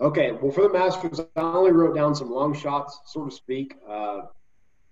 [0.00, 3.76] Okay, well, for the Masters, I only wrote down some long shots, so to speak.
[3.86, 4.22] Uh,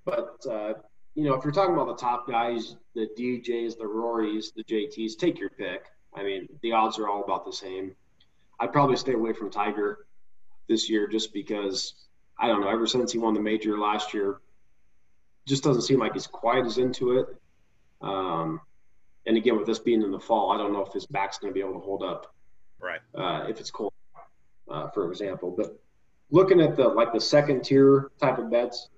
[0.05, 0.75] but uh,
[1.15, 5.17] you know, if you're talking about the top guys, the DJs, the Rorys, the JTs,
[5.17, 5.87] take your pick.
[6.15, 7.97] I mean, the odds are all about the same.
[8.61, 10.07] I'd probably stay away from Tiger
[10.69, 11.95] this year just because
[12.39, 12.69] I don't know.
[12.69, 14.41] Ever since he won the major last year,
[15.49, 17.27] just doesn't seem like he's quite as into it.
[18.03, 18.61] Um,
[19.27, 21.53] and again, with this being in the fall, I don't know if his back's going
[21.53, 22.35] to be able to hold up.
[22.81, 23.01] Right.
[23.15, 23.93] Uh, if it's cold,
[24.69, 25.55] uh, for example.
[25.57, 25.79] But
[26.31, 28.89] looking at the like the second tier type of bets,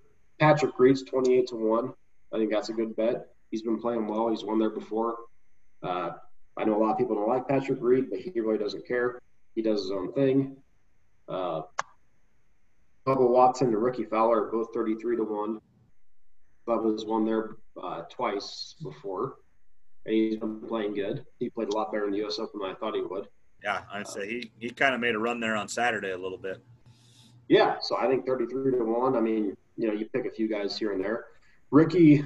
[0.41, 1.93] Patrick Reed's twenty eight to one.
[2.33, 3.29] I think that's a good bet.
[3.51, 4.29] He's been playing well.
[4.31, 5.17] He's won there before.
[5.83, 6.13] Uh,
[6.57, 9.21] I know a lot of people don't like Patrick Reed, but he really doesn't care.
[9.55, 10.57] He does his own thing.
[11.29, 11.63] Uh,
[13.07, 15.61] Bubba Watson and Rickie Fowler are both 33 to 1.
[16.67, 19.37] Bubba's won there uh, twice before,
[20.07, 21.25] and he's been playing good.
[21.39, 22.39] He played a lot better in the U.S.
[22.39, 23.29] Open than I thought he would.
[23.63, 26.39] Yeah, I'd say he, he kind of made a run there on Saturday a little
[26.39, 26.63] bit.
[27.49, 29.17] Yeah, so I think 33 to 1.
[29.17, 31.27] I mean, you know, you pick a few guys here and there.
[31.71, 32.25] Rickie,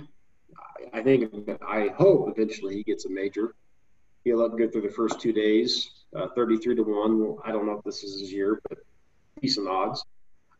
[0.93, 1.33] I think,
[1.67, 3.55] I hope eventually he gets a major.
[4.25, 5.91] He looked good through the first two days.
[6.15, 7.21] Uh, 33 to 1.
[7.21, 8.79] Well, I don't know if this is his year, but
[9.41, 10.05] decent odds.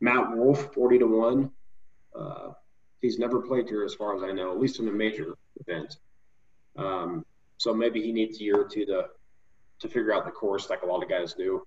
[0.01, 1.51] Matt Wolff, 40 to 1.
[2.15, 2.49] Uh,
[3.01, 5.35] he's never played here as far as I know, at least in a major
[5.67, 5.97] event.
[6.79, 7.27] Um,
[7.59, 9.07] so maybe he needs a year or two to
[9.81, 11.67] to figure out the course like a lot of guys do.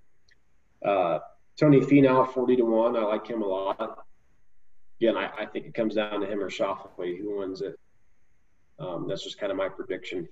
[0.84, 1.20] Uh,
[1.58, 2.98] Tony Finau, 40 to 1.
[2.98, 4.06] I like him a lot.
[5.00, 7.80] Again, I, I think it comes down to him or Schauffele who wins it.
[8.80, 10.28] Um, that's just kind of my prediction.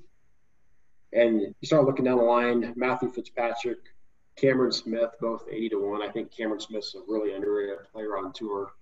[1.13, 3.79] And you start looking down the line, Matthew Fitzpatrick,
[4.35, 6.01] Cameron Smith, both 80 to 1.
[6.01, 8.73] I think Cameron Smith's a really underrated player on tour.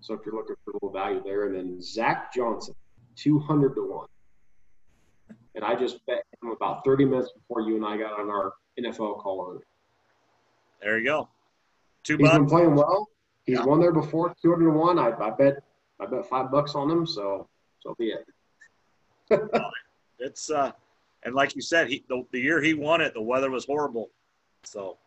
[0.00, 2.74] So if you're looking for a little value there, and then Zach Johnson,
[3.16, 4.06] 200 to 1.
[5.54, 8.54] And I just bet him about 30 minutes before you and I got on our
[8.78, 9.58] NFL call.
[10.80, 11.28] There you go.
[12.04, 12.38] Two He's bucks.
[12.38, 13.06] been playing well.
[13.44, 13.64] He's Yeah.
[13.64, 14.98] won there before, 200 to 1.
[14.98, 15.62] I, I bet
[16.00, 17.48] I bet five bucks on him, so
[17.80, 18.26] so be it.
[20.18, 20.70] It's uh,
[21.24, 24.10] and like you said, he the, the year he won it, the weather was horrible.
[24.62, 24.98] So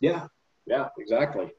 [0.00, 0.26] Yeah,
[0.66, 1.50] yeah, exactly.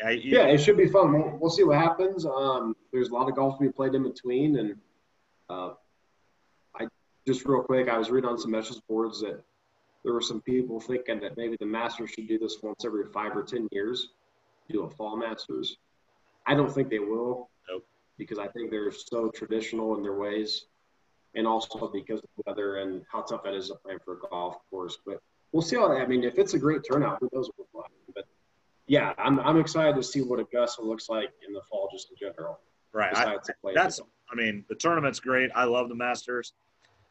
[0.00, 1.12] yeah, Yeah, it should be fun.
[1.12, 2.26] We'll, we'll see what happens.
[2.26, 4.76] Um, there's a lot of golf to be played in between, and
[5.48, 5.74] uh,
[7.26, 9.42] just real quick, I was reading on some message boards that
[10.04, 13.36] there were some people thinking that maybe the Masters should do this once every five
[13.36, 14.10] or ten years,
[14.70, 15.78] do a fall Masters.
[16.46, 17.84] I don't think they will, Nope.
[18.18, 20.66] because I think they're so traditional in their ways,
[21.34, 24.28] and also because of the weather and how tough that is to play for a
[24.30, 24.98] golf course.
[25.04, 25.20] But
[25.50, 25.92] we'll see how.
[25.92, 27.96] I mean, if it's a great turnout, who knows what will happen?
[28.14, 28.26] But
[28.86, 32.16] yeah, I'm I'm excited to see what Augusta looks like in the fall, just in
[32.16, 32.60] general.
[32.92, 33.12] right.
[33.16, 33.72] I, Besides the play.
[33.74, 34.00] that's
[34.30, 35.50] I mean the tournament's great.
[35.56, 36.52] I love the Masters.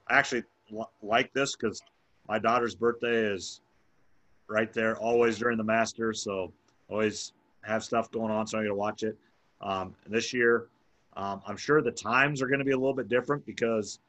[0.07, 1.81] I actually l- like this because
[2.27, 3.61] my daughter's birthday is
[4.47, 6.21] right there, always during the Masters.
[6.21, 6.53] So
[6.89, 9.17] always have stuff going on, so I get to watch it.
[9.61, 10.67] Um, this year,
[11.17, 13.99] um, I'm sure the times are going to be a little bit different because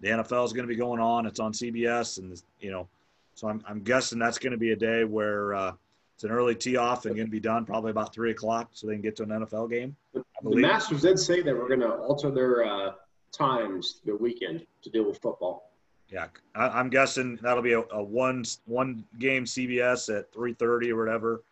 [0.00, 1.26] the NFL is going to be going on.
[1.26, 2.88] It's on CBS, and you know,
[3.34, 5.72] so I'm, I'm guessing that's going to be a day where uh,
[6.14, 8.86] it's an early tee off and going to be done probably about three o'clock, so
[8.86, 9.96] they can get to an NFL game.
[10.12, 12.92] the, the Masters did say that we're going to alter their uh,
[13.32, 15.72] times the weekend to deal with football.
[16.08, 20.90] Yeah, I, I'm guessing that'll be a, a one one game CBS at three thirty
[20.90, 21.42] or whatever.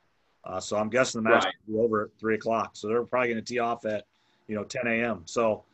[0.45, 1.55] Uh, so I'm guessing the match Right.
[1.67, 2.71] will be over at three o'clock.
[2.75, 4.05] So they're probably going to tee off at
[4.47, 5.23] you know 10 a.m.
[5.27, 5.65] So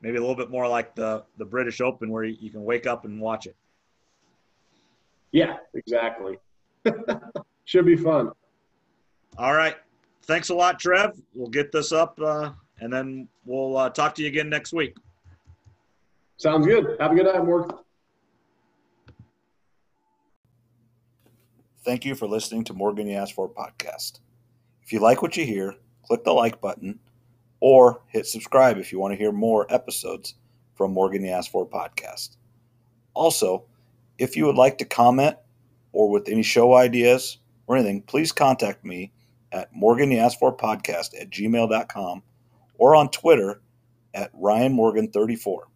[0.00, 2.86] maybe a little bit more like the the British Open where you, you can wake
[2.86, 3.54] up and watch it.
[5.32, 6.38] Yeah, exactly.
[7.64, 8.30] Should be fun.
[9.36, 9.76] All right,
[10.22, 11.20] thanks a lot, Trev.
[11.34, 14.96] We'll get this up uh, and then we'll uh, talk to you again next week.
[16.36, 16.96] Sounds good.
[17.00, 17.78] Have a good night, Morgan.
[21.84, 24.20] Thank you for listening to Morgan For podcast.
[24.82, 26.98] If you like what you hear, click the like button
[27.60, 30.34] or hit subscribe if you want to hear more episodes
[30.74, 32.36] from Morgan For podcast.
[33.12, 33.64] Also,
[34.18, 35.36] if you would like to comment
[35.92, 39.12] or with any show ideas or anything, please contact me
[39.52, 42.22] at Morgan podcast at gmail.com
[42.78, 43.60] or on Twitter
[44.14, 45.68] at Ryan Morgan 34.